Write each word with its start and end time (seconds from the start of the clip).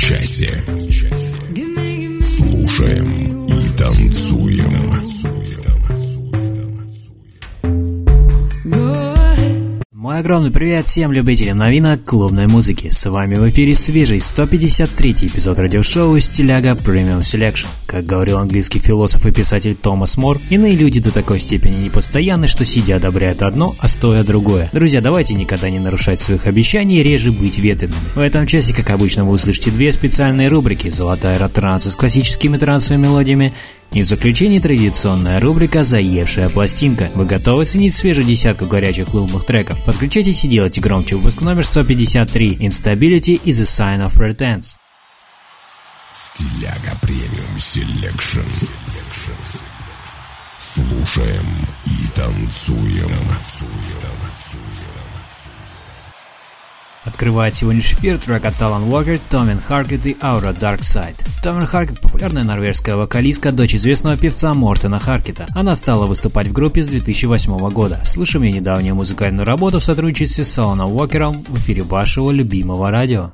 часе. 0.00 0.64
Огромный 10.30 10.52
привет 10.52 10.86
всем 10.86 11.10
любителям 11.10 11.58
новинок 11.58 12.04
клубной 12.04 12.46
музыки. 12.46 12.88
С 12.88 13.10
вами 13.10 13.34
в 13.34 13.50
эфире 13.50 13.74
свежий 13.74 14.20
153 14.20 15.10
эпизод 15.22 15.58
радиошоу 15.58 16.20
«Стиляга 16.20 16.74
Premium 16.74 17.18
Selection». 17.18 17.66
Как 17.84 18.04
говорил 18.04 18.38
английский 18.38 18.78
философ 18.78 19.26
и 19.26 19.32
писатель 19.32 19.74
Томас 19.74 20.16
Мор, 20.16 20.38
иные 20.48 20.76
люди 20.76 21.00
до 21.00 21.10
такой 21.10 21.40
степени 21.40 21.82
непостоянны, 21.82 22.46
что 22.46 22.64
сидя 22.64 22.94
одобряют 22.94 23.42
одно, 23.42 23.74
а 23.80 23.88
стоя 23.88 24.22
другое. 24.22 24.70
Друзья, 24.72 25.00
давайте 25.00 25.34
никогда 25.34 25.68
не 25.68 25.80
нарушать 25.80 26.20
своих 26.20 26.46
обещаний 26.46 27.00
и 27.00 27.02
реже 27.02 27.32
быть 27.32 27.58
ветреными. 27.58 27.98
В 28.14 28.20
этом 28.20 28.46
часе, 28.46 28.72
как 28.72 28.90
обычно, 28.90 29.24
вы 29.24 29.32
услышите 29.32 29.72
две 29.72 29.92
специальные 29.92 30.46
рубрики 30.46 30.90
«Золотая 30.90 31.40
ротранса» 31.40 31.90
с 31.90 31.96
классическими 31.96 32.56
трансовыми 32.56 33.02
мелодиями 33.02 33.52
и 33.92 34.02
в 34.02 34.06
заключении 34.06 34.58
традиционная 34.58 35.40
рубрика 35.40 35.82
«Заевшая 35.84 36.48
пластинка». 36.48 37.10
Вы 37.14 37.24
готовы 37.24 37.64
ценить 37.64 37.94
свежую 37.94 38.26
десятку 38.26 38.66
горячих 38.66 39.06
клубных 39.06 39.44
треков? 39.44 39.82
Подключайтесь 39.84 40.44
и 40.44 40.48
делайте 40.48 40.80
громче 40.80 41.16
выпуск 41.16 41.40
номер 41.40 41.64
153 41.64 42.58
«Instability 42.58 43.40
is 43.42 43.60
a 43.60 43.64
sign 43.64 44.06
of 44.06 44.14
pretense». 44.16 44.76
Стиляга 46.12 46.98
Premium 47.02 47.56
Selection. 47.56 48.40
Слушаем 50.58 51.46
и 51.86 52.08
танцуем. 52.14 53.10
Открывает 57.04 57.54
сегодняшний 57.54 57.98
эфир 57.98 58.18
трек 58.18 58.44
от 58.44 58.56
Алан 58.56 58.92
Уокер, 58.92 59.18
Томин 59.30 59.58
Харкет 59.58 60.06
и 60.06 60.12
Au/Ra 60.20 60.54
Darkside. 60.54 61.26
Томин 61.42 61.66
Харкет– 61.66 61.98
популярная 62.02 62.44
норвежская 62.44 62.96
вокалистка, 62.96 63.52
дочь 63.52 63.74
известного 63.74 64.18
певца 64.18 64.52
Мортена 64.52 64.98
Харкета. 64.98 65.46
Она 65.54 65.74
стала 65.76 66.06
выступать 66.06 66.48
в 66.48 66.52
группе 66.52 66.82
с 66.82 66.88
2008 66.88 67.70
года. 67.70 68.00
Слышим 68.04 68.42
ее 68.42 68.52
недавнюю 68.52 68.94
музыкальную 68.94 69.46
работу 69.46 69.78
в 69.78 69.84
сотрудничестве 69.84 70.44
с 70.44 70.58
Аланом 70.58 70.92
Уокером 70.92 71.32
в 71.32 71.58
эфире 71.58 71.82
вашего 71.82 72.30
любимого 72.30 72.90
радио. 72.90 73.32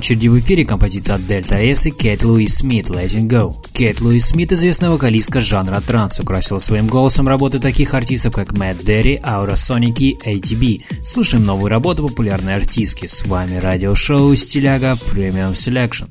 Очереди 0.00 0.28
в 0.28 0.40
эфире 0.40 0.64
композиция 0.64 1.16
от 1.16 1.22
Delta 1.22 1.62
S 1.62 1.84
и 1.84 1.90
Кейт 1.90 2.22
Луис 2.22 2.56
Смит 2.56 2.88
«Letting 2.88 3.28
Go». 3.28 3.54
Кейт 3.74 4.00
Луис 4.00 4.28
Смит, 4.28 4.50
известная 4.50 4.88
вокалистка 4.88 5.42
жанра 5.42 5.78
транс, 5.86 6.20
украсила 6.20 6.58
своим 6.58 6.86
голосом 6.86 7.28
работы 7.28 7.58
таких 7.58 7.92
артистов, 7.92 8.34
как 8.34 8.56
Мэтт 8.56 8.82
Дерри, 8.82 9.20
Aura 9.22 9.56
Sonic 9.56 9.98
и 9.98 10.16
ATB. 10.16 11.04
Слушаем 11.04 11.44
новую 11.44 11.68
работу 11.68 12.08
популярной 12.08 12.54
артистки. 12.54 13.04
С 13.04 13.26
вами 13.26 13.58
радиошоу 13.58 14.34
«Стиляга 14.36 14.92
Premium 14.92 15.52
Selection». 15.52 16.08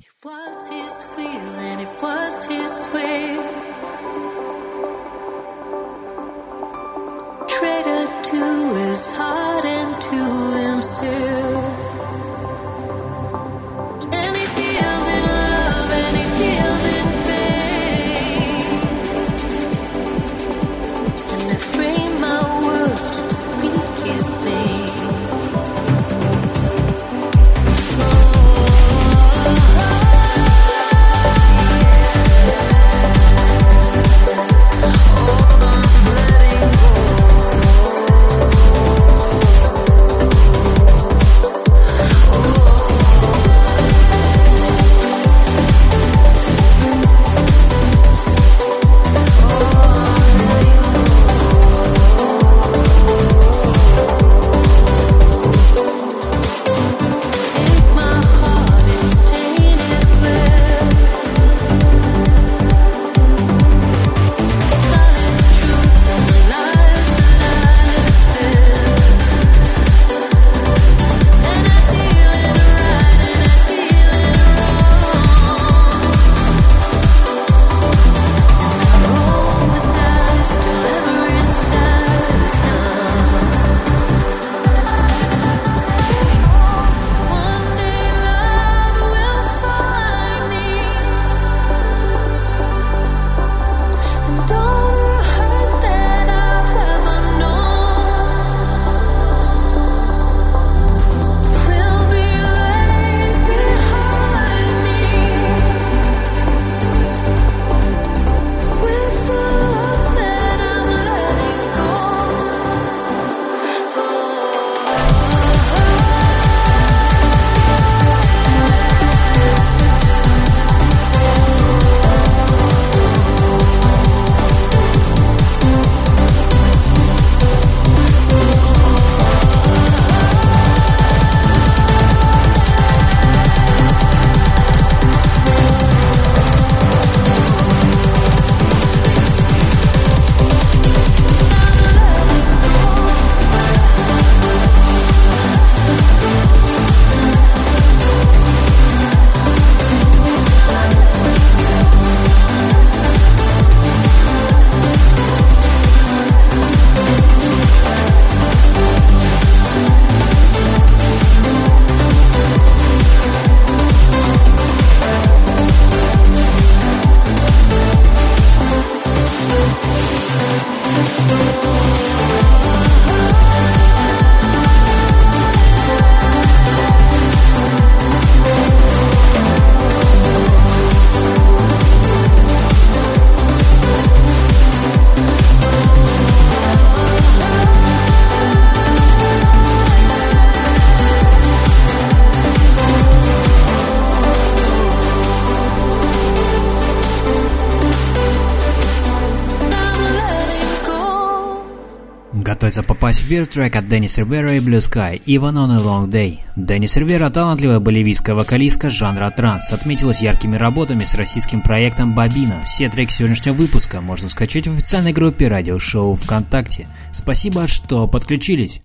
Попасть 203.10 203.26
в 203.26 203.32
мир 203.32 203.48
трек 203.48 203.76
от 203.76 203.88
Деннис 203.88 204.20
Ривера 204.20 204.54
и 204.54 204.60
Blue 204.60 204.78
Sky 204.78 205.20
«Even 205.26 205.54
on 205.54 205.76
a 205.76 205.80
Long 205.80 206.08
Day». 206.12 206.42
Деннис 206.56 206.96
Ривера– 206.96 207.30
талантливая 207.32 207.80
боливийская 207.80 208.36
вокалистка 208.36 208.92
жанра 208.92 209.32
транс, 209.32 209.74
отметилась 209.74 210.22
яркими 210.22 210.58
работами 210.58 211.04
с 211.04 211.16
российским 211.16 211.62
проектом 211.62 212.14
«Бобина». 212.14 212.62
Все 212.66 212.88
треки 212.88 213.12
сегодняшнего 213.12 213.56
выпуска 213.56 214.02
можно 214.02 214.30
скачать 214.30 214.68
в 214.68 214.76
официальной 214.76 215.12
группе 215.12 215.48
радиошоу 215.48 216.14
ВКонтакте. 216.18 216.88
Спасибо, 217.12 217.68
что 217.68 218.06
подключились. 218.06 218.80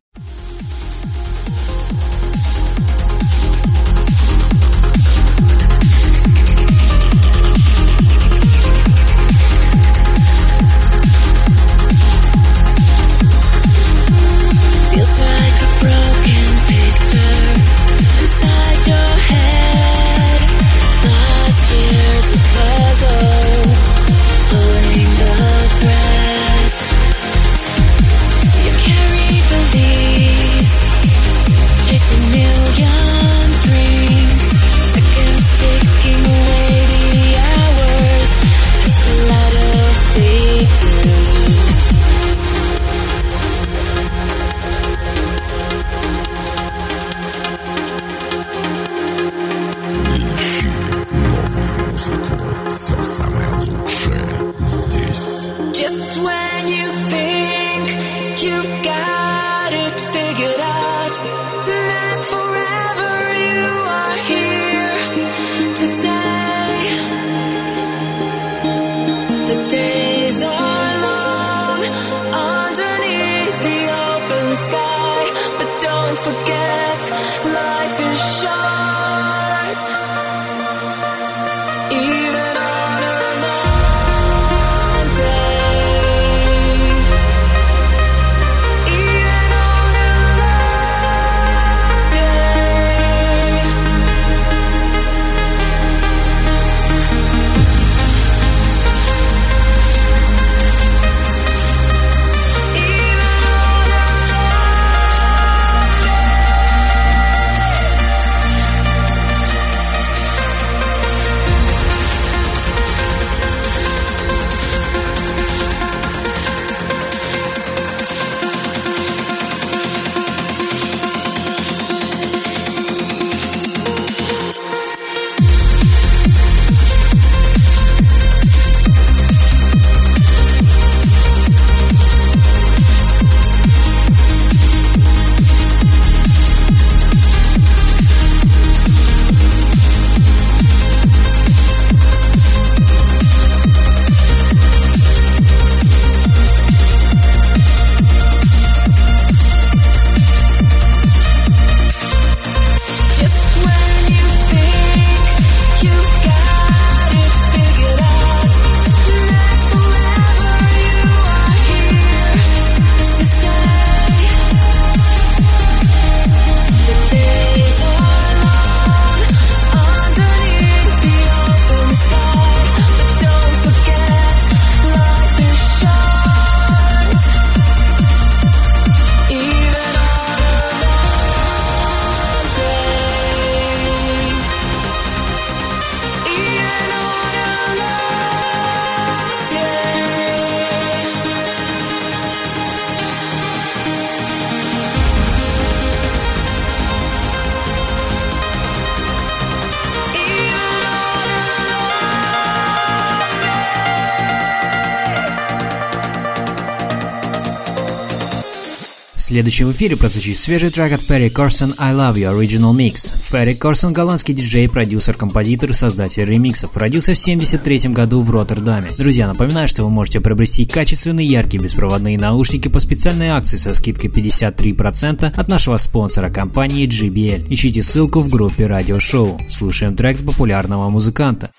Следующем 209.34 209.72
эфире 209.72 209.96
прозвучит 209.96 210.36
свежий 210.36 210.70
трек 210.70 210.92
от 210.92 211.00
Ферри 211.00 211.28
Корсон 211.28 211.74
«I 211.76 211.92
Love 211.92 212.14
You» 212.14 212.38
Original 212.38 212.72
Mix. 212.72 213.18
Ферри 213.20 213.56
Корсон– 213.56 213.92
голландский 213.92 214.32
диджей, 214.32 214.68
продюсер, 214.68 215.14
композитор 215.14 215.70
и 215.70 215.72
создатель 215.72 216.24
ремиксов. 216.24 216.76
Родился 216.76 217.16
в 217.16 217.18
1973 217.18 217.92
году 217.92 218.22
в 218.22 218.30
Роттердаме. 218.30 218.92
Друзья, 218.96 219.26
напоминаю, 219.26 219.66
что 219.66 219.82
вы 219.82 219.90
можете 219.90 220.20
приобрести 220.20 220.66
качественные, 220.66 221.26
яркие 221.26 221.60
беспроводные 221.60 222.16
наушники 222.16 222.68
по 222.68 222.78
специальной 222.78 223.30
акции 223.30 223.56
со 223.56 223.74
скидкой 223.74 224.08
53% 224.08 225.24
от 225.34 225.48
нашего 225.48 225.78
спонсора 225.78 226.30
компании 226.30 226.86
JBL. 226.86 227.48
Ищите 227.50 227.82
ссылку 227.82 228.20
в 228.20 228.30
группе 228.30 228.66
радиошоу. 228.66 229.40
Слушаем 229.48 229.96
трек 229.96 230.24
популярного 230.24 230.88
музыканта. 230.90 231.50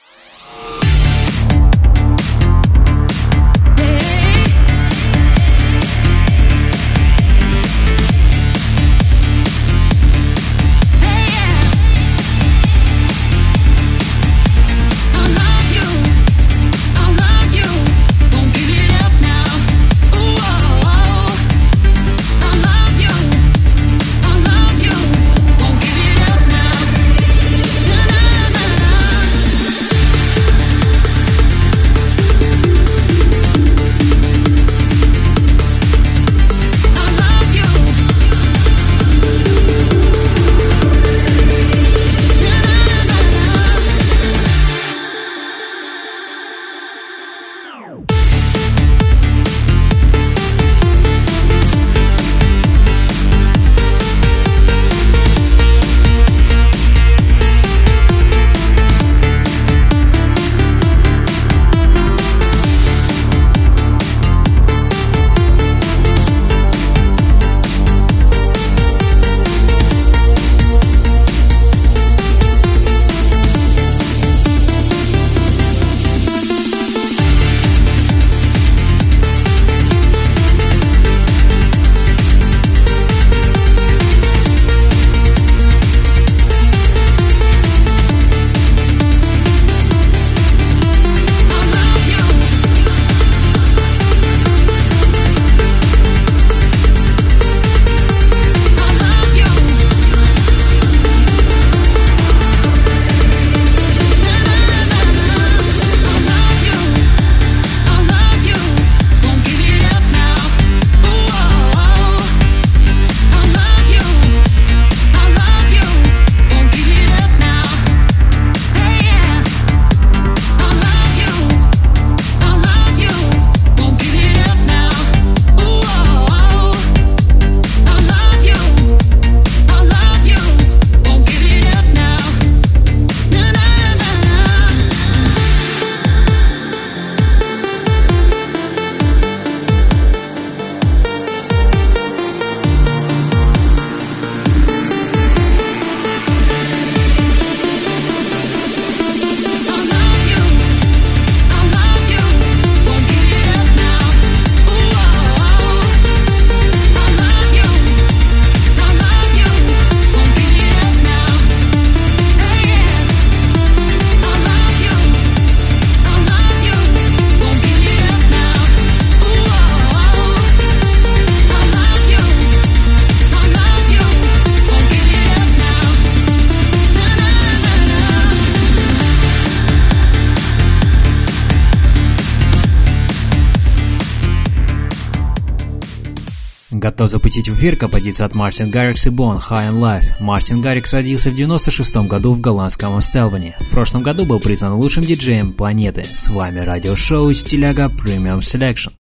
Готов 186.85 187.09
запустить 187.09 187.49
в 187.49 187.55
эфир 187.55 187.77
композицию 187.77 188.27
от 188.27 188.35
Мартин 188.35 188.69
Гаррикс 188.69 189.07
и 189.07 189.09
Бон 189.09 189.37
«High 189.37 189.71
on 189.71 189.79
Life». 189.79 190.05
Мартин 190.19 190.61
Гаррикс 190.61 190.93
родился 190.93 191.31
в 191.31 191.35
96 191.35 191.95
году 192.07 192.33
в 192.33 192.39
голландском 192.39 193.01
Стелване. 193.01 193.55
В 193.59 193.69
прошлом 193.69 194.03
году 194.03 194.23
был 194.23 194.39
признан 194.39 194.73
лучшим 194.73 195.03
диджеем 195.03 195.51
планеты. 195.51 196.03
С 196.03 196.29
вами 196.29 196.59
радиошоу 196.59 197.33
«Стиляга 197.33 197.85
Premium 197.85 198.41
Selection». 198.41 198.91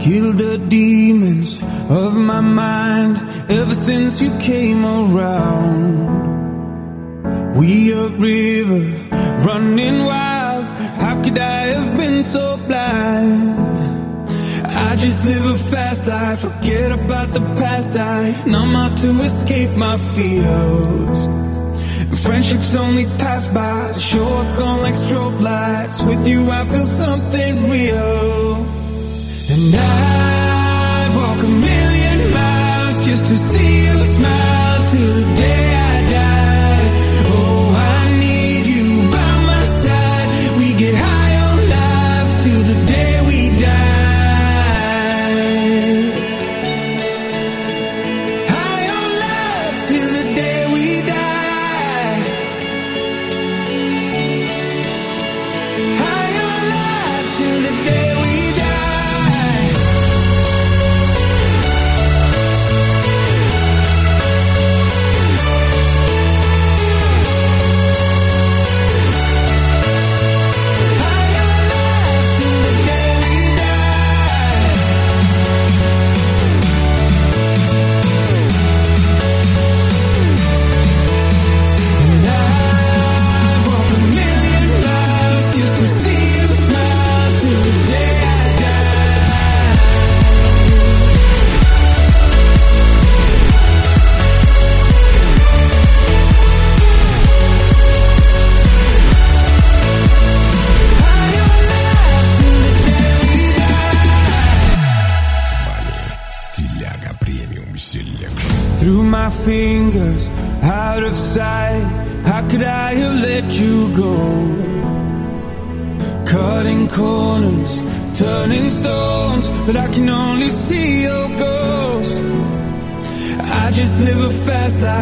Kill 0.00 0.32
the 0.32 0.56
demons 0.70 1.58
of 1.90 2.16
my 2.16 2.40
mind 2.40 3.18
ever 3.50 3.74
since 3.74 4.22
you 4.22 4.30
came 4.40 4.86
around. 4.86 6.47
We 7.58 7.90
a 7.90 8.06
river 8.10 8.84
running 9.44 10.04
wild. 10.04 10.64
How 11.02 11.20
could 11.24 11.36
I 11.36 11.60
have 11.74 11.98
been 11.98 12.22
so 12.22 12.56
blind? 12.68 13.58
I 14.64 14.94
just 14.94 15.26
live 15.26 15.44
a 15.44 15.58
fast 15.58 16.06
life, 16.06 16.40
forget 16.42 16.92
about 16.92 17.32
the 17.32 17.40
past. 17.58 17.96
I 17.98 18.30
numb 18.46 18.76
out 18.76 18.96
to 18.98 19.08
escape 19.26 19.76
my 19.76 19.96
fears. 20.14 21.26
Friendships 22.22 22.76
only 22.76 23.06
pass 23.18 23.48
by, 23.48 23.92
show 23.98 24.22
up 24.22 24.48
gone 24.56 24.80
like 24.82 24.94
strobe 24.94 25.40
lights. 25.42 26.04
With 26.04 26.28
you, 26.28 26.44
I 26.44 26.64
feel 26.64 26.86
something 26.86 27.54
real. 27.74 28.54
And 29.50 29.74
I'd 29.74 31.10
walk 31.18 31.40
a 31.42 31.52
million 31.66 32.18
miles 32.38 33.04
just 33.04 33.26
to 33.26 33.34
see 33.34 33.86
you 33.86 33.98
smile 34.14 34.88
till 34.90 35.14
the 35.14 35.34
day 35.34 35.67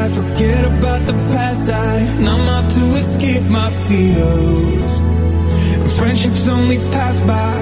life, 0.06 0.14
forget 0.14 0.64
about 0.64 1.06
the 1.06 1.12
past. 1.32 1.68
I 1.70 2.20
numb 2.20 2.48
out 2.48 2.70
to 2.70 2.84
escape 2.96 3.44
my 3.50 3.70
fears. 3.88 5.00
Friendships 5.98 6.48
only 6.48 6.78
pass 6.92 7.20
by, 7.22 7.55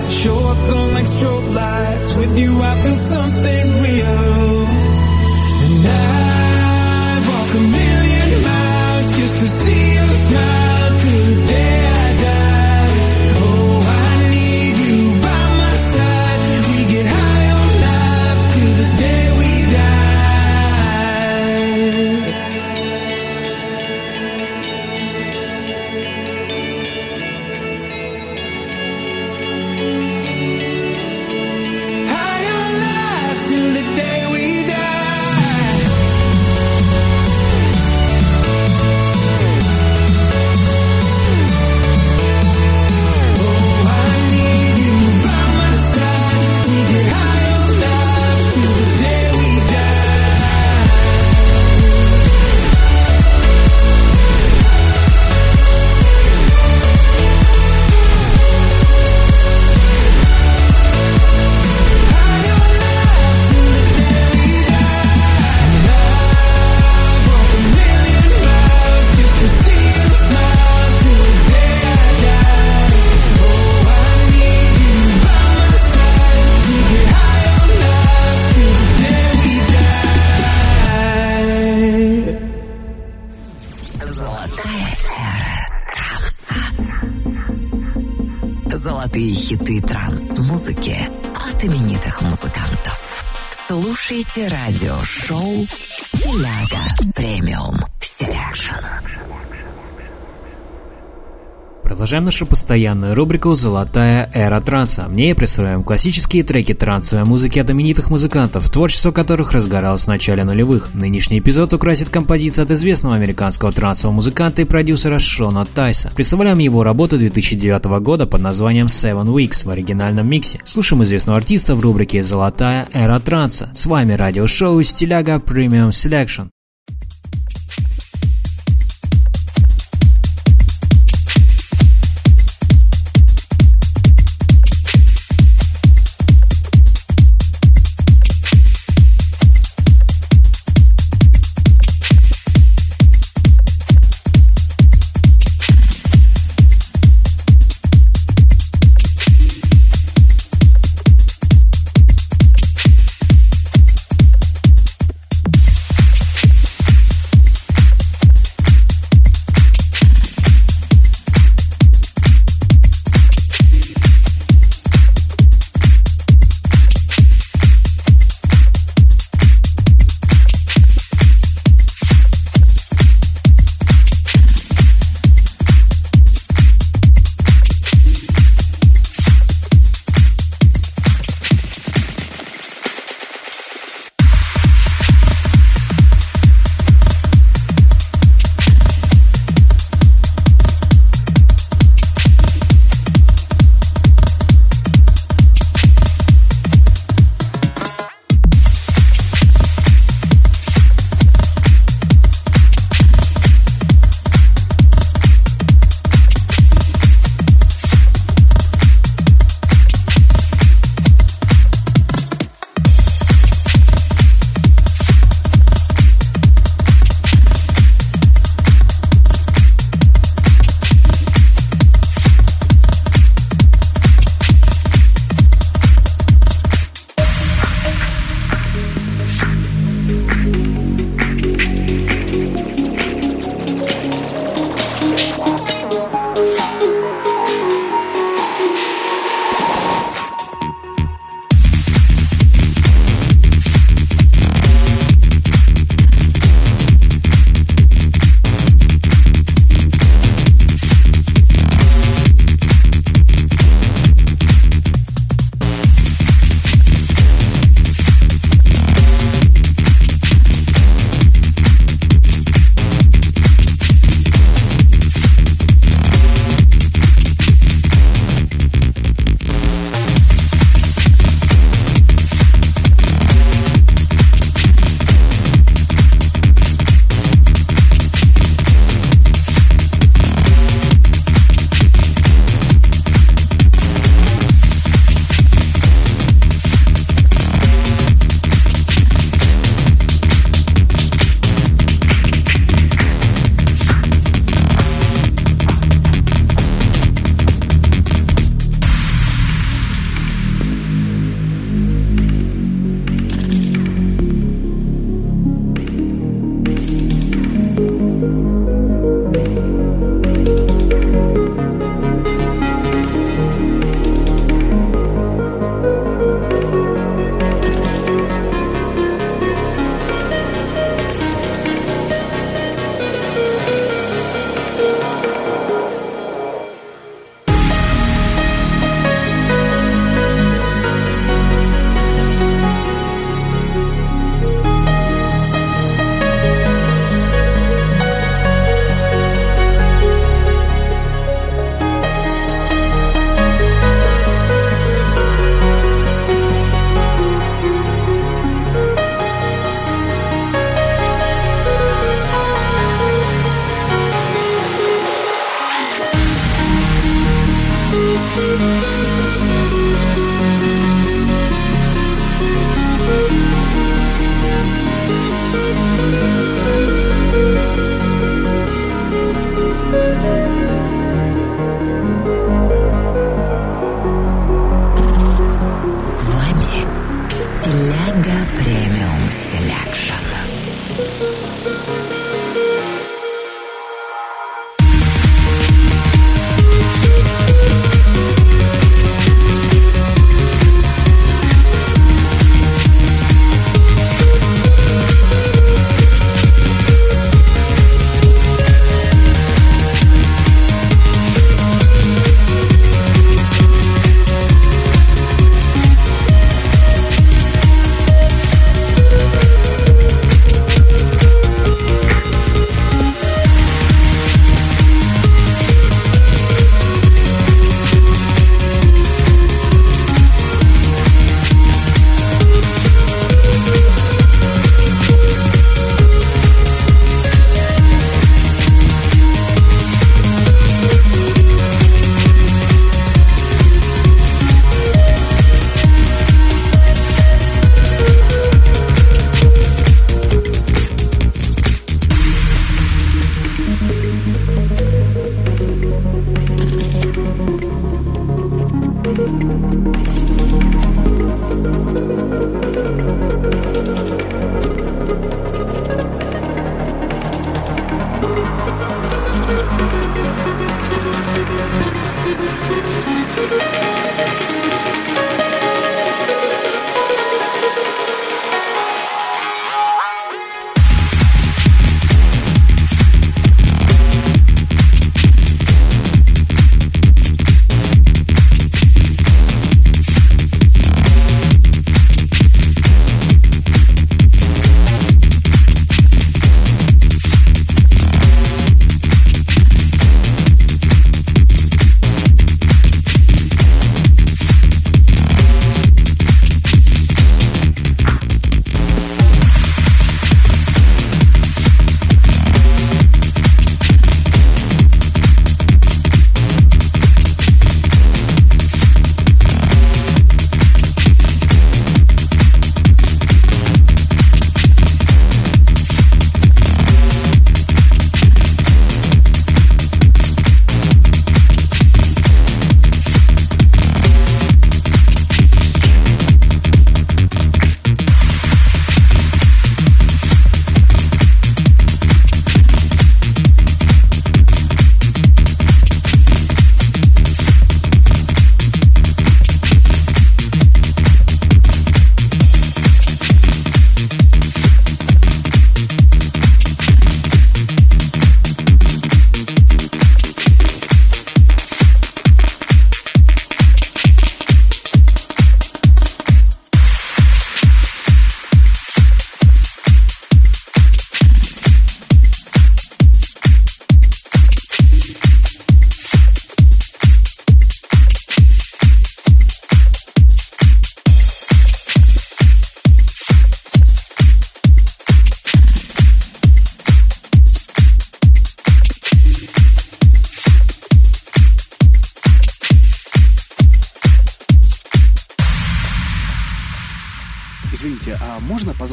Продолжаем 102.14 102.26
нашу 102.26 102.46
постоянную 102.46 103.16
рубрику 103.16 103.56
«Золотая 103.56 104.30
эра 104.32 104.60
транса». 104.60 105.06
В 105.08 105.14
ней 105.14 105.34
представляем 105.34 105.82
классические 105.82 106.44
треки 106.44 106.72
трансовой 106.72 107.24
музыки 107.24 107.58
от 107.58 107.68
именитых 107.70 108.08
музыкантов, 108.08 108.70
творчество 108.70 109.10
которых 109.10 109.50
разгоралось 109.50 110.04
в 110.04 110.06
начале 110.06 110.44
нулевых. 110.44 110.94
Нынешний 110.94 111.40
эпизод 111.40 111.72
украсит 111.72 112.10
композиция 112.10 112.66
от 112.66 112.70
известного 112.70 113.16
американского 113.16 113.72
трансового 113.72 114.14
музыканта 114.14 114.62
и 114.62 114.64
продюсера 114.64 115.18
Шона 115.18 115.66
Тайса. 115.66 116.12
Представляем 116.14 116.60
его 116.60 116.84
работу 116.84 117.18
2009 117.18 117.84
года 118.00 118.26
под 118.26 118.40
названием 118.42 118.86
Seven 118.86 119.26
Weeks 119.26 119.66
в 119.66 119.70
оригинальном 119.70 120.28
миксе. 120.28 120.60
Слушаем 120.62 121.02
известного 121.02 121.38
артиста 121.38 121.74
в 121.74 121.80
рубрике 121.80 122.22
«Золотая 122.22 122.86
эра 122.92 123.18
транса». 123.18 123.70
С 123.74 123.86
вами 123.86 124.12
радиошоу 124.12 124.80
«Стиляга 124.84 125.42
Premium 125.44 125.88
Selection». 125.88 126.53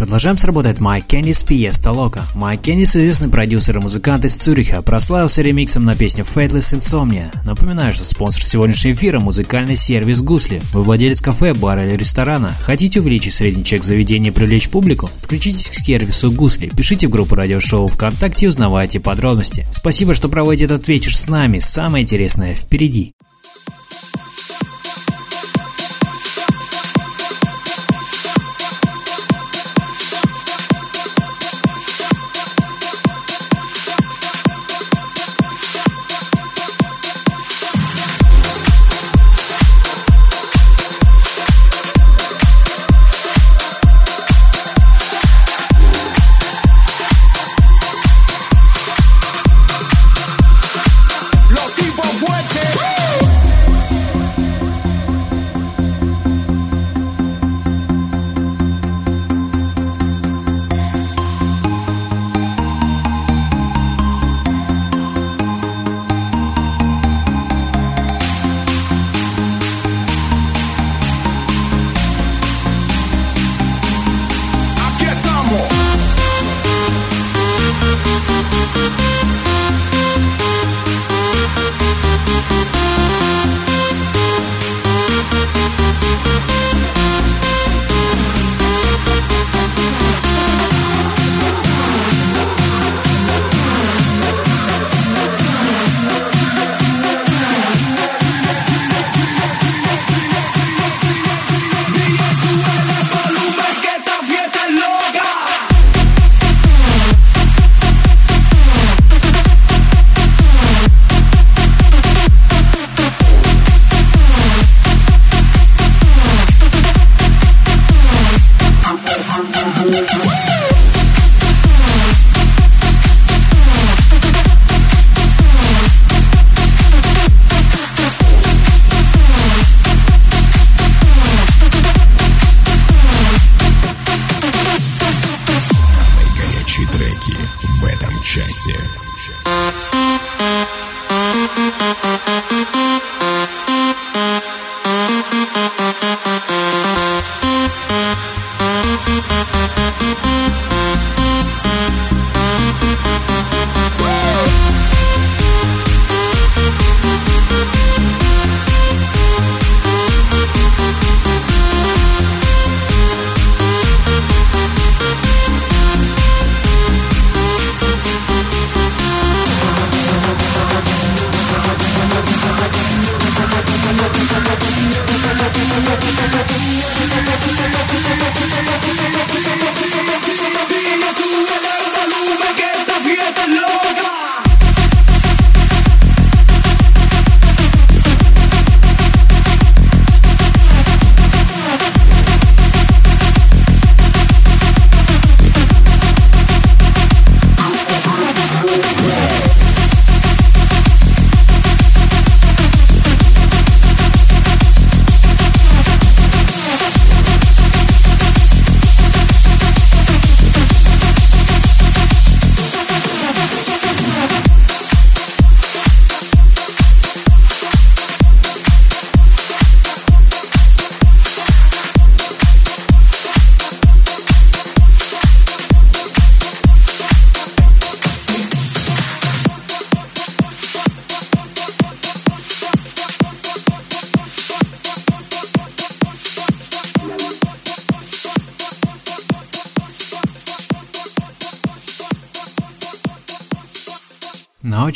Продолжаем 0.00 0.38
с 0.38 0.46
работает 0.46 0.80
Майк 0.80 1.08
Кеннис 1.08 1.44
Fiesta 1.46 1.94
Loca. 1.94 2.22
Майк 2.34 2.62
Кеннис, 2.62 2.96
известный 2.96 3.28
продюсер 3.28 3.76
и 3.76 3.80
музыкант 3.82 4.24
из 4.24 4.34
Цюриха, 4.34 4.80
прославился 4.80 5.42
ремиксом 5.42 5.84
на 5.84 5.94
песню 5.94 6.24
Fateless 6.24 6.74
Insomnia. 6.74 7.30
Напоминаю, 7.44 7.92
что 7.92 8.04
спонсор 8.04 8.42
сегодняшнего 8.42 8.94
эфира– 8.94 9.20
музыкальный 9.20 9.76
сервис 9.76 10.22
Гусли. 10.22 10.62
Вы 10.72 10.84
владелец 10.84 11.20
кафе, 11.20 11.52
бара 11.52 11.84
или 11.86 11.96
ресторана. 11.96 12.48
Хотите 12.62 13.00
увеличить 13.00 13.34
средний 13.34 13.62
чек 13.62 13.84
заведения 13.84 14.30
и 14.30 14.34
привлечь 14.34 14.70
публику? 14.70 15.10
Подключитесь 15.20 15.68
к 15.68 15.74
сервису 15.74 16.32
Гусли, 16.32 16.70
пишите 16.74 17.06
в 17.06 17.10
группу 17.10 17.34
радиошоу 17.34 17.86
ВКонтакте 17.86 18.46
и 18.46 18.48
узнавайте 18.48 19.00
подробности. 19.00 19.66
Спасибо, 19.70 20.14
что 20.14 20.30
проводите 20.30 20.64
этот 20.64 20.88
вечер 20.88 21.14
с 21.14 21.28
нами. 21.28 21.58
Самое 21.58 22.04
интересное 22.04 22.54
впереди. 22.54 23.12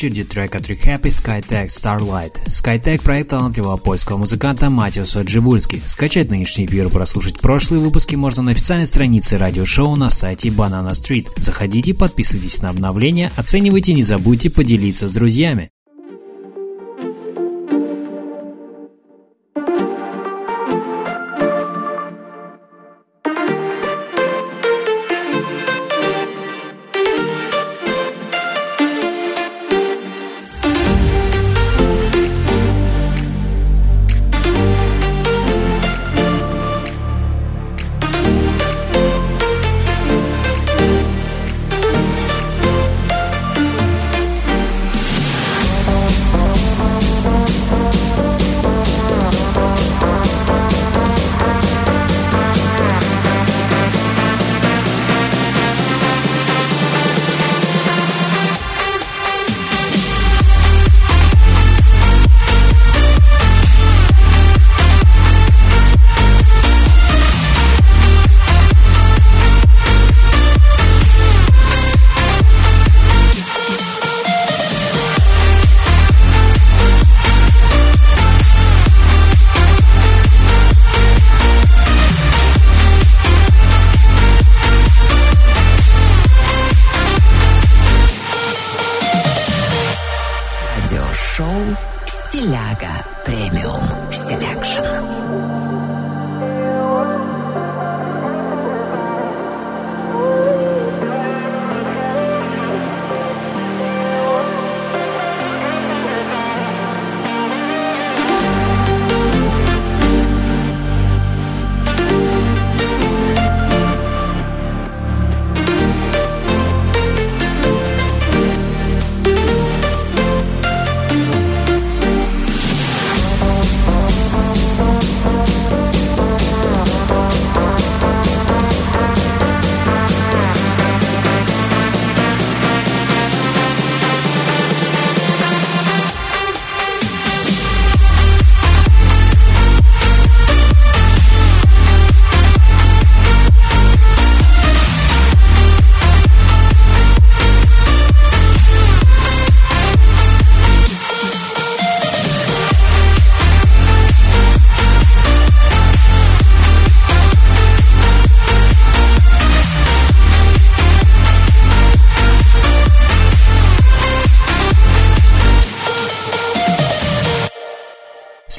Очереди 0.05 0.25
трек 0.25 0.55
от 0.55 0.69
Happy 0.69 1.09
Skytech 1.09 1.69
Starlight. 1.69 2.45
Skytech– 2.47 3.03
проект 3.05 3.31
талантливого 3.31 3.79
польского 3.79 4.19
музыканта 4.19 4.69
Матиуса 4.69 5.23
Джибульски. 5.23 5.83
Скачать 5.87 6.31
нынешний 6.31 6.67
эфир 6.67 6.89
и 6.89 6.91
прослушать 6.91 7.41
прошлые 7.41 7.83
выпуски 7.83 8.15
можно 8.15 8.43
на 8.43 8.51
официальной 8.53 8.87
странице 8.87 9.39
радиошоу 9.39 9.97
на 9.97 10.11
сайте 10.11 10.51
Banana 10.51 10.91
Street. 10.91 11.29
Заходите, 11.39 11.95
подписывайтесь 11.95 12.61
на 12.61 12.69
обновления, 12.69 13.33
оценивайте 13.37 13.95
не 13.95 14.03
забудьте 14.03 14.51
поделиться 14.51 15.09
с 15.09 15.15
друзьями. 15.15 15.71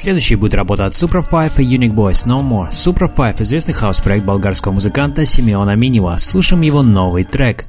Следующий 0.06 0.36
будет 0.36 0.54
работа 0.54 0.86
от 0.86 0.92
Supra 0.92 1.28
Five 1.28 1.60
и 1.60 1.64
Unique 1.64 1.92
Boys 1.92 2.28
No 2.28 2.38
More. 2.38 2.70
Supra 2.70 3.12
Five– 3.12 3.34
известный 3.42 3.74
хаос-проект 3.74 4.24
болгарского 4.24 4.70
музыканта 4.70 5.24
Симеона 5.24 5.74
Минева. 5.74 6.14
Слушаем 6.20 6.62
его 6.62 6.84
новый 6.84 7.24
трек. 7.24 7.66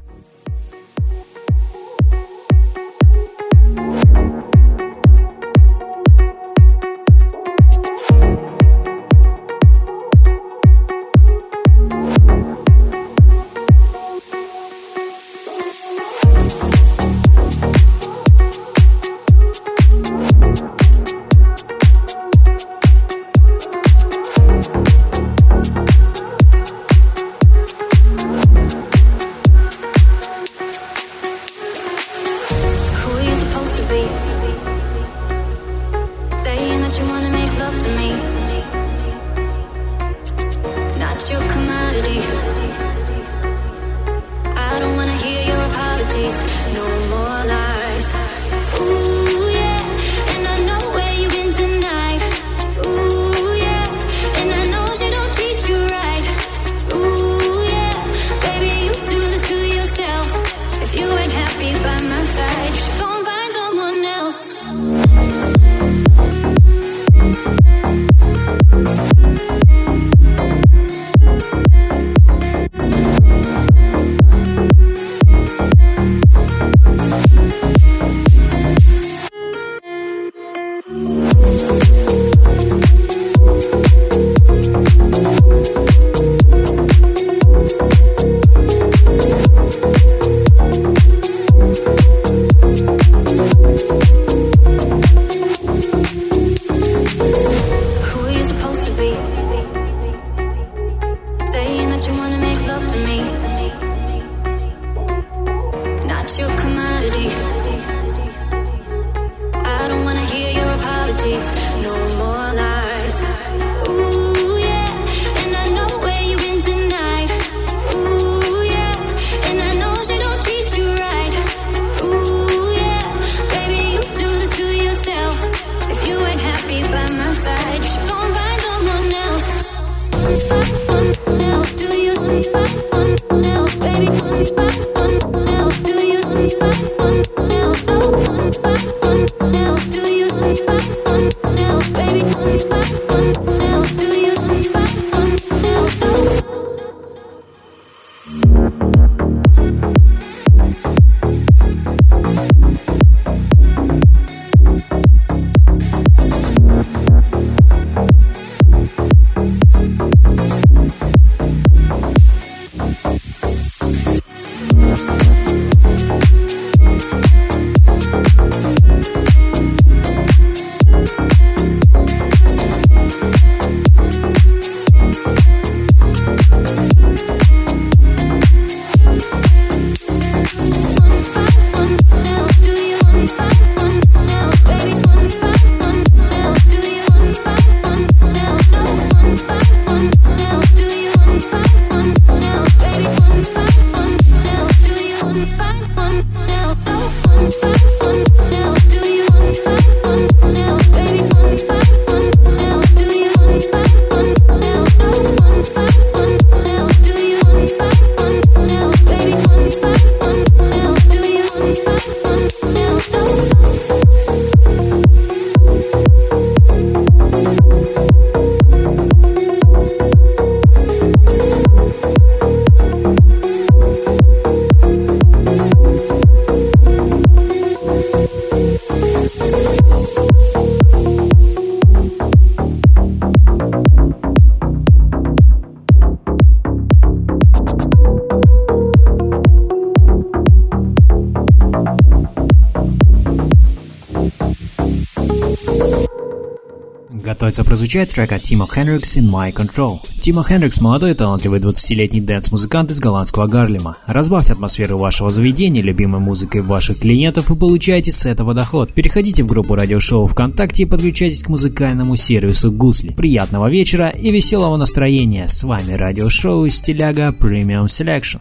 Готовится 247.48 247.64
прозвучать 247.64 248.10
трек 248.10 248.32
от 248.32 248.42
Тиммо 248.42 248.68
Хендрикс 248.70 249.16
«In 249.16 249.30
My 249.30 249.50
Control». 249.54 250.00
Тиммо 250.20 250.44
Хендрикс– 250.44 250.80
молодой 250.82 251.14
талантливый 251.14 251.60
20-летний 251.60 252.20
дэнс-музыкант 252.20 252.90
из 252.90 253.00
голландского 253.00 253.46
Гарлема. 253.46 253.96
Разбавьте 254.06 254.52
атмосферу 254.52 254.98
вашего 254.98 255.30
заведения 255.30 255.80
любимой 255.80 256.20
музыкой 256.20 256.60
ваших 256.60 256.98
клиентов 256.98 257.50
и 257.50 257.56
получайте 257.56 258.12
с 258.12 258.26
этого 258.26 258.52
доход. 258.52 258.92
Переходите 258.92 259.44
в 259.44 259.46
группу 259.46 259.74
радиошоу 259.74 260.26
ВКонтакте 260.26 260.82
и 260.82 260.86
подключайтесь 260.86 261.42
к 261.42 261.48
музыкальному 261.48 262.16
сервису 262.16 262.70
Гусли. 262.70 263.14
Приятного 263.14 263.70
вечера 263.70 264.10
и 264.10 264.30
веселого 264.30 264.76
настроения. 264.76 265.48
С 265.48 265.64
вами 265.64 265.94
радиошоу 265.94 266.68
Стиляга 266.68 267.28
Premium 267.28 267.86
Selection. 267.86 268.40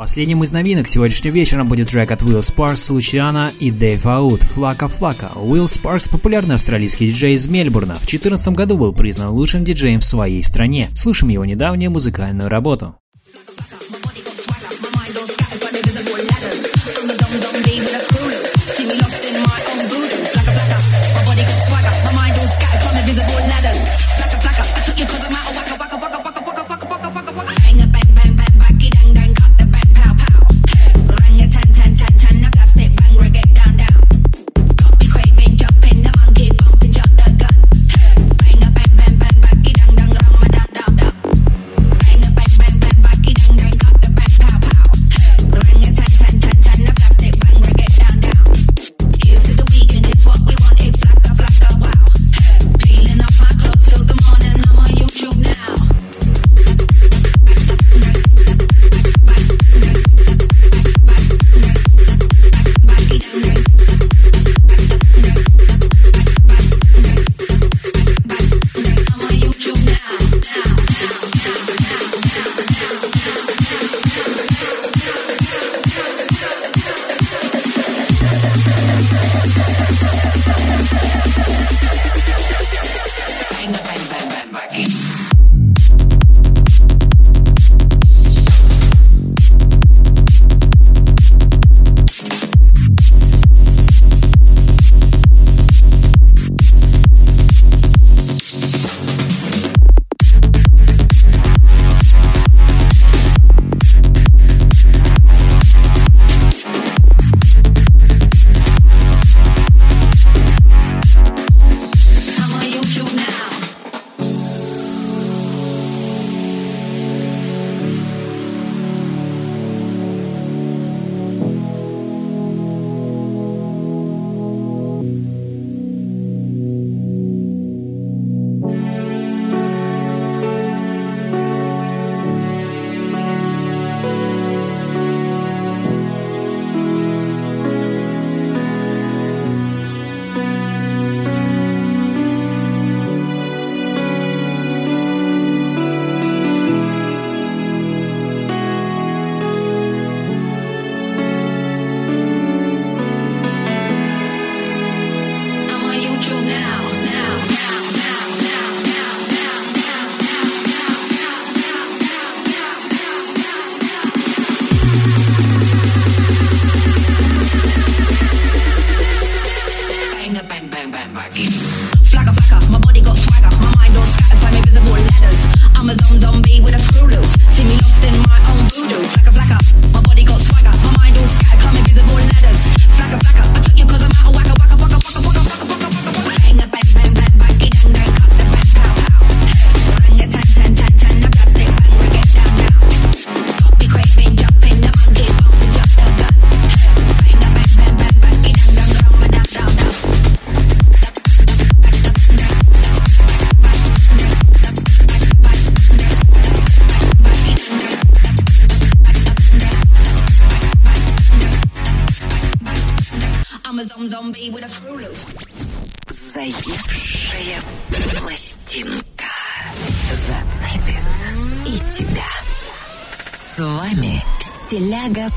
Последним 0.00 0.42
из 0.42 0.50
новинок 0.50 0.86
сегодняшнего 0.86 1.34
вечера 1.34 1.62
будет 1.62 1.90
трек 1.90 2.10
от 2.10 2.22
Will 2.22 2.38
Sparks, 2.38 2.90
Лучиана 2.90 3.52
и 3.60 3.70
Дэйв 3.70 4.06
Аут 4.06 4.40
«Флака 4.44 4.88
Флака». 4.88 5.30
Уилл 5.34 5.68
Спаркс– 5.68 6.08
популярный 6.10 6.54
австралийский 6.54 7.08
диджей 7.08 7.34
из 7.34 7.46
Мельбурна. 7.48 7.96
В 7.96 8.08
2014 8.08 8.48
году 8.54 8.78
был 8.78 8.94
признан 8.94 9.28
лучшим 9.28 9.62
диджеем 9.62 10.00
в 10.00 10.04
своей 10.04 10.42
стране. 10.42 10.88
Слушаем 10.94 11.32
его 11.32 11.44
недавнюю 11.44 11.90
музыкальную 11.90 12.48
работу. 12.48 12.94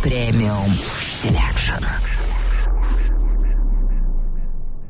Premium 0.02 0.72
Selection. 1.02 1.84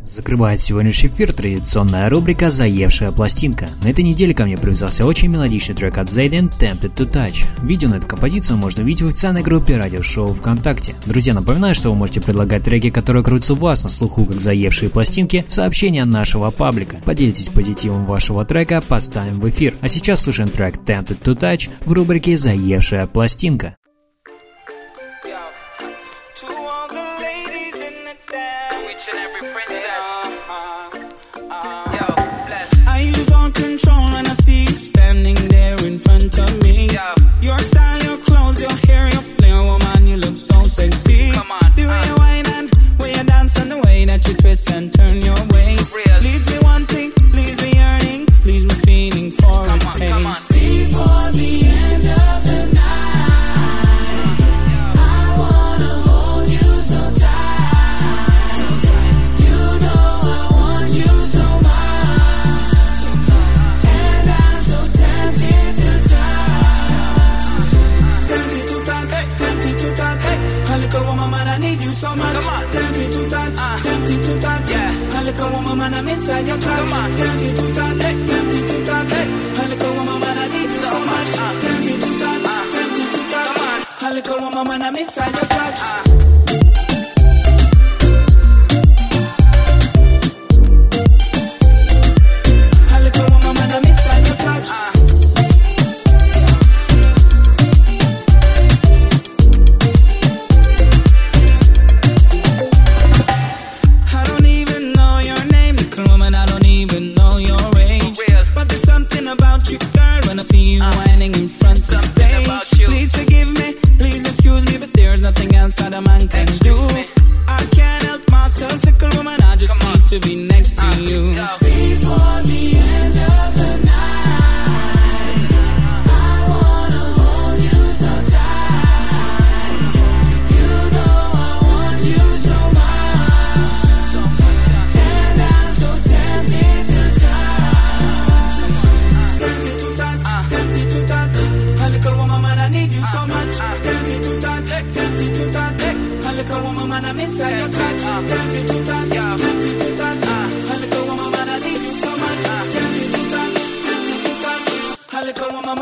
Закрывает 0.04 0.60
сегодняшний 0.60 1.10
эфир 1.10 1.34
традиционная 1.34 2.10
рубрика 2.10 2.51
«Заевшая 2.51 3.12
пластинка». 3.12 3.70
На 3.82 3.89
этой 3.89 4.04
неделе 4.04 4.34
ко 4.34 4.43
мне 4.43 4.58
привязался 4.58 5.06
очень 5.06 5.30
мелодичный 5.30 5.76
трек 5.76 5.97
от 5.97 6.08
Zayden 6.08 6.51
«Tempted 6.60 6.93
to 6.93 7.10
Touch». 7.10 7.45
Видео 7.64 7.89
на 7.89 7.95
эту 7.95 8.08
композицию 8.08 8.58
можно 8.58 8.84
увидеть 8.84 9.01
в 9.01 9.08
официальной 9.08 9.41
группе 9.41 9.78
радиошоу 9.78 10.34
ВКонтакте. 10.34 10.93
Друзья, 11.06 11.34
напоминаю, 11.34 11.74
что 11.74 11.89
вы 11.89 11.95
можете 11.95 12.22
предлагать 12.22 12.64
треки, 12.64 12.89
которые 12.89 13.24
крутятся 13.24 13.54
у 13.54 13.58
вас 13.58 13.84
на 13.86 13.89
слуху, 13.89 14.26
как 14.26 14.41
«Заевшие 14.41 14.89
пластинки», 14.89 15.45
сообщения 15.47 16.06
нашего 16.06 16.51
паблика. 16.51 16.97
Поделитесь 17.06 17.49
позитивом 17.49 18.06
вашего 18.06 18.45
трека, 18.45 18.84
поставим 18.86 19.39
в 19.39 19.49
эфир. 19.49 19.78
А 19.82 19.88
сейчас 19.88 20.22
слушаем 20.22 20.49
трек 20.49 20.78
«Tempted 20.78 21.22
to 21.22 21.36
Touch» 21.36 21.70
в 21.86 21.91
рубрике 21.93 22.38
«Заевшая 22.38 23.08
пластинка». 23.08 23.78
Sexy. 40.92 41.32
Come 41.34 41.52
on, 41.52 41.72
The 41.76 41.86
way 41.88 42.00
uh. 42.00 42.06
you 42.08 42.16
whine 42.16 42.48
and 42.58 42.70
way 43.00 43.12
you 43.14 43.24
dance 43.24 43.58
and 43.60 43.72
the 43.72 43.80
way 43.86 44.06
that 44.06 44.28
you 44.28 44.34
twist 44.36 44.72
and 44.72 44.92
turn 44.92 45.22
your 45.22 45.38
waist. 45.54 45.96
Real. 45.96 46.20
Leaves 46.22 46.46
me 46.52 46.58
wanting, 46.64 47.12
leaves 47.34 47.62
me 47.62 47.72
yearning, 47.76 48.26
leaves 48.46 48.66
me 48.66 48.76
feeling 48.88 49.32
for 49.32 49.66
Come 49.68 49.80
a 49.82 49.86
on, 49.86 49.94
taste. 49.94 50.12
come 50.14 50.26
on. 50.28 50.36
Before 50.52 51.32
the 51.32 51.52
end 51.64 52.06
of 52.06 52.40
the 52.50 52.62
night, 52.76 52.83
woman, 75.84 75.92
man, 75.92 76.06
I'm 76.06 76.14
inside 76.14 76.48
your 76.48 76.58
clutch. 76.58 77.18
Tempted 77.18 77.56
to 77.56 77.74
touch, 77.74 78.28
tempted 78.28 78.68
to 78.68 78.86
touch. 78.86 79.14
A 79.60 79.68
little 79.70 79.94
woman, 79.96 80.20
man, 80.20 80.38
I 80.38 80.48
need 80.48 80.64
you 80.64 80.70
so, 80.70 81.06
much. 81.06 81.36
Tempted 81.62 82.02
to 82.02 82.18
touch, 82.20 82.72
tempted 82.72 83.12
to 83.12 83.22
touch. 83.30 84.02
A 84.02 84.14
little 84.14 84.40
woman, 84.40 84.68
man, 84.68 84.84
I'm 84.84 84.96
inside 84.96 85.34
your 85.34 85.46
clutch. 85.46 86.12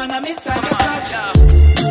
Man, 0.08 0.12
I'm 0.12 0.26
inside 0.26 0.56
your 0.56 0.78
clutch. 0.80 1.91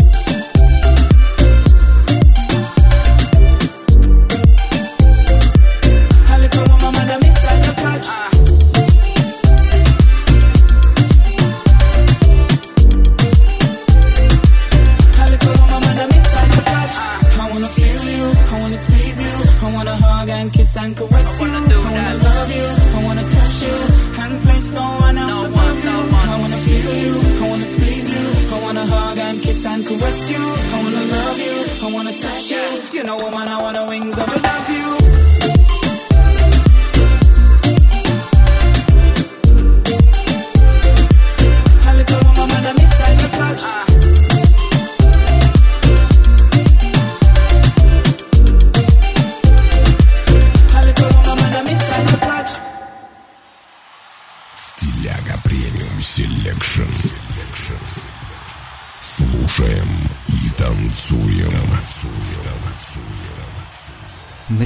You. 30.31 30.43
I 30.75 30.83
wanna 30.83 31.05
love 31.17 31.39
you, 31.47 31.57
I 31.87 31.93
wanna 31.93 32.13
touch 32.13 32.51
you. 32.51 32.63
You 32.93 33.03
know, 33.05 33.17
woman, 33.17 33.49
I 33.49 33.61
wanna 33.63 33.85
wings 33.87 34.19
up 34.19 34.30